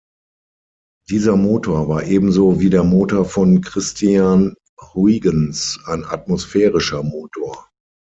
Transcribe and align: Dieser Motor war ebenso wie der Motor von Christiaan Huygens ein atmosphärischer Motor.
Dieser 1.11 1.35
Motor 1.35 1.87
war 1.87 2.05
ebenso 2.05 2.59
wie 2.59 2.71
der 2.71 2.83
Motor 2.83 3.23
von 3.23 3.61
Christiaan 3.61 4.55
Huygens 4.95 5.79
ein 5.85 6.03
atmosphärischer 6.05 7.03
Motor. 7.03 7.69